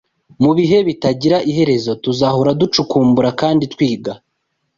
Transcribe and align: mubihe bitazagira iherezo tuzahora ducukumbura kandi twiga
mubihe 0.43 0.77
bitazagira 0.87 1.37
iherezo 1.51 1.91
tuzahora 2.03 2.51
ducukumbura 2.61 3.29
kandi 3.41 3.63
twiga 3.73 4.13